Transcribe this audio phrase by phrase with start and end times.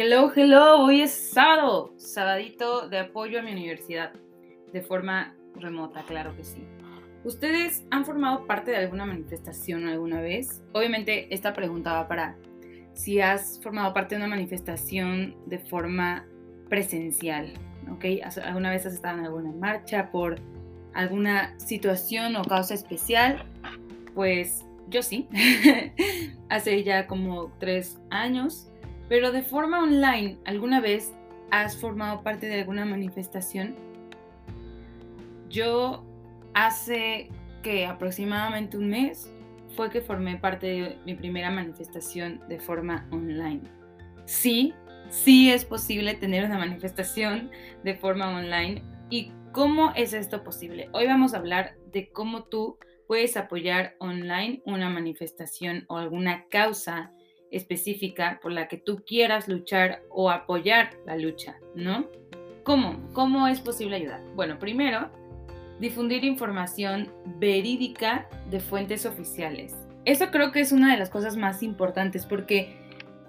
[0.00, 4.12] Hello, hello, hoy es sábado, sabadito de apoyo a mi universidad,
[4.72, 6.62] de forma remota, claro que sí.
[7.24, 10.62] ¿Ustedes han formado parte de alguna manifestación alguna vez?
[10.72, 12.36] Obviamente esta pregunta va para
[12.94, 16.28] si has formado parte de una manifestación de forma
[16.68, 17.54] presencial,
[17.90, 18.04] ¿ok?
[18.44, 20.36] ¿Alguna vez has estado en alguna marcha por
[20.94, 23.44] alguna situación o causa especial?
[24.14, 25.28] Pues yo sí,
[26.50, 28.70] hace ya como tres años,
[29.08, 31.14] pero de forma online, ¿alguna vez
[31.50, 33.74] has formado parte de alguna manifestación?
[35.48, 36.04] Yo
[36.54, 37.30] hace
[37.62, 39.32] que aproximadamente un mes
[39.76, 43.62] fue que formé parte de mi primera manifestación de forma online.
[44.26, 44.74] Sí,
[45.08, 47.50] sí es posible tener una manifestación
[47.84, 48.82] de forma online.
[49.08, 50.90] ¿Y cómo es esto posible?
[50.92, 57.12] Hoy vamos a hablar de cómo tú puedes apoyar online una manifestación o alguna causa
[57.50, 62.06] específica por la que tú quieras luchar o apoyar la lucha, ¿no?
[62.64, 62.98] ¿Cómo?
[63.12, 64.22] ¿Cómo es posible ayudar?
[64.34, 65.10] Bueno, primero,
[65.80, 69.74] difundir información verídica de fuentes oficiales.
[70.04, 72.76] Eso creo que es una de las cosas más importantes porque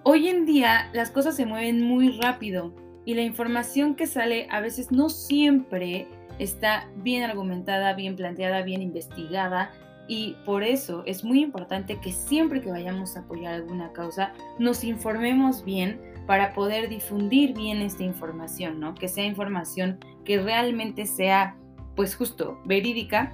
[0.03, 2.73] hoy en día las cosas se mueven muy rápido
[3.05, 8.81] y la información que sale a veces no siempre está bien argumentada, bien planteada, bien
[8.81, 9.71] investigada
[10.09, 14.83] y por eso es muy importante que siempre que vayamos a apoyar alguna causa nos
[14.83, 18.95] informemos bien para poder difundir bien esta información, ¿no?
[18.95, 21.55] Que sea información que realmente sea
[21.95, 23.33] pues justo verídica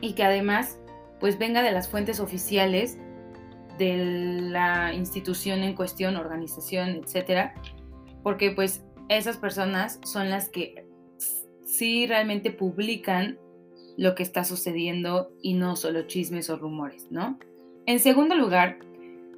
[0.00, 0.80] y que además
[1.20, 2.98] pues venga de las fuentes oficiales
[3.78, 7.54] de la institución en cuestión, organización, etcétera,
[8.24, 10.84] porque pues esas personas son las que
[11.64, 13.38] sí realmente publican
[13.96, 17.38] lo que está sucediendo y no solo chismes o rumores, ¿no?
[17.86, 18.78] En segundo lugar,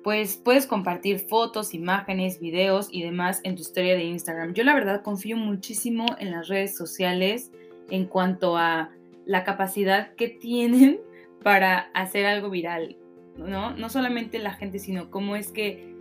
[0.02, 4.52] pues puedes compartir fotos, imágenes, videos y demás en tu historia de Instagram.
[4.52, 7.50] Yo la verdad confío muchísimo en las redes sociales
[7.90, 8.90] en cuanto a
[9.24, 11.00] la capacidad que tienen
[11.42, 12.96] para hacer algo viral,
[13.38, 13.74] ¿no?
[13.76, 15.94] No solamente la gente, sino cómo es que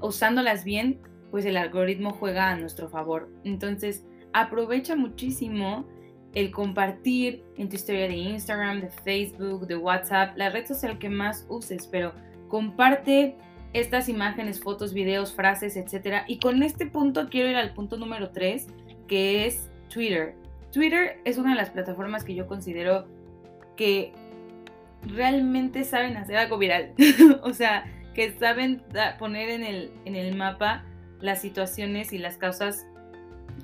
[0.00, 3.30] usándolas bien, pues el algoritmo juega a nuestro favor.
[3.44, 5.86] Entonces, aprovecha muchísimo
[6.34, 11.08] el compartir en tu historia de Instagram, de Facebook, de WhatsApp, la red social que
[11.08, 12.12] más uses, pero
[12.48, 13.36] comparte
[13.72, 16.24] estas imágenes, fotos, videos, frases, etc.
[16.26, 18.66] Y con este punto quiero ir al punto número 3,
[19.08, 20.34] que es Twitter.
[20.72, 23.06] Twitter es una de las plataformas que yo considero
[23.76, 24.12] que
[25.06, 26.94] realmente saben hacer algo viral.
[27.42, 28.82] o sea, que saben
[29.18, 30.84] poner en el, en el mapa
[31.20, 32.86] las situaciones y las causas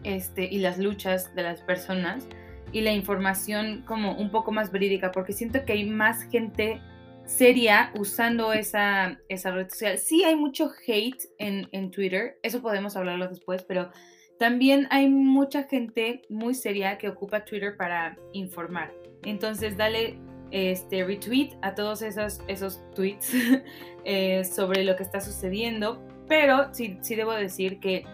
[0.05, 2.27] este, y las luchas de las personas
[2.73, 6.81] y la información como un poco más verídica, porque siento que hay más gente
[7.25, 9.99] seria usando esa, esa red social.
[9.99, 13.91] Sí hay mucho hate en, en Twitter, eso podemos hablarlo después, pero
[14.39, 18.95] también hay mucha gente muy seria que ocupa Twitter para informar.
[19.25, 20.19] Entonces dale
[20.51, 23.33] este retweet a todos esos, esos tweets
[24.05, 26.01] eh, sobre lo que está sucediendo.
[26.29, 28.05] Pero sí, sí debo decir que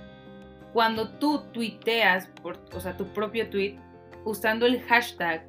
[0.72, 2.30] cuando tú tuiteas,
[2.72, 3.78] o sea, tu propio tweet,
[4.24, 5.44] usando el hashtag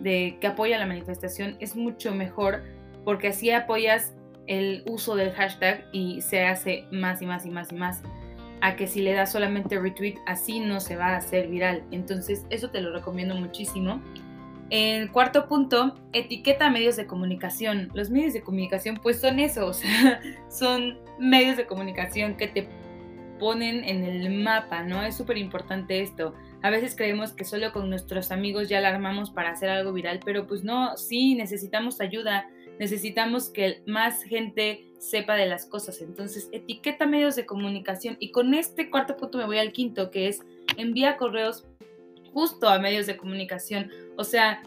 [0.00, 2.62] de que apoya la manifestación, es mucho mejor
[3.04, 4.14] porque así apoyas
[4.46, 8.02] el uso del hashtag y se hace más y más y más y más
[8.60, 11.82] a que si le das solamente retweet así no se va a hacer viral.
[11.90, 14.02] Entonces eso te lo recomiendo muchísimo.
[14.70, 17.90] El cuarto punto, etiqueta medios de comunicación.
[17.94, 19.82] Los medios de comunicación pues son esos,
[20.48, 22.68] son medios de comunicación que te
[23.40, 25.02] ponen en el mapa, ¿no?
[25.02, 26.34] Es súper importante esto.
[26.62, 30.20] A veces creemos que solo con nuestros amigos ya la armamos para hacer algo viral,
[30.24, 32.48] pero pues no, sí, necesitamos ayuda,
[32.78, 36.00] necesitamos que más gente sepa de las cosas.
[36.02, 38.16] Entonces, etiqueta medios de comunicación.
[38.20, 40.42] Y con este cuarto punto me voy al quinto, que es
[40.76, 41.66] envía correos
[42.32, 43.90] justo a medios de comunicación.
[44.16, 44.62] O sea,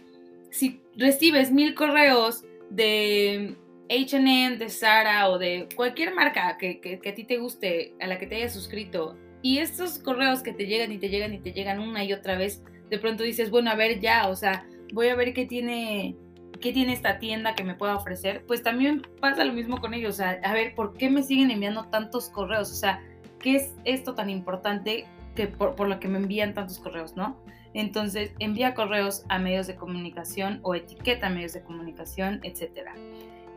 [0.50, 3.56] si recibes mil correos de
[3.94, 8.18] HM, de Sara o de cualquier marca que, que, a ti te guste, a la
[8.18, 11.52] que te hayas suscrito, y estos correos que te llegan y te llegan y te
[11.52, 15.10] llegan una y otra vez, de pronto dices, bueno, a ver ya, o sea, voy
[15.10, 16.16] a ver qué tiene,
[16.60, 20.16] qué tiene esta tienda que me pueda ofrecer, pues también pasa lo mismo con ellos,
[20.16, 22.72] o sea, a ver, ¿por qué me siguen enviando tantos correos?
[22.72, 23.02] O sea,
[23.40, 25.06] ¿qué es esto tan importante
[25.36, 27.44] que por, por lo que me envían tantos correos, no?
[27.74, 32.94] Entonces, envía correos a medios de comunicación o etiqueta a medios de comunicación, etcétera.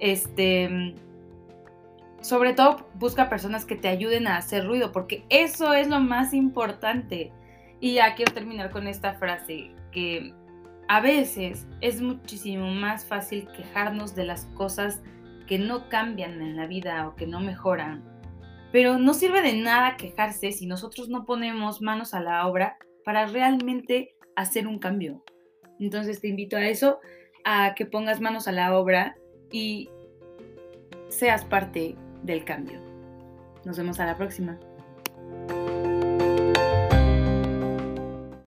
[0.01, 0.95] Este, mm,
[2.21, 6.35] sobre todo busca personas que te ayuden a hacer ruido, porque eso es lo más
[6.35, 7.33] importante.
[7.81, 10.35] Y ya quiero terminar con esta frase, que
[10.89, 15.03] a veces es muchísimo más fácil quejarnos de las cosas
[15.47, 18.05] que no cambian en la vida o que no mejoran.
[18.73, 23.27] Pero no sirve de nada quejarse si nosotros no ponemos manos a la obra para
[23.27, 25.23] realmente hacer un cambio.
[25.79, 26.99] Entonces te invito a eso,
[27.45, 29.17] a que pongas manos a la obra
[29.51, 29.89] y
[31.09, 32.81] seas parte del cambio.
[33.65, 34.59] Nos vemos a la próxima.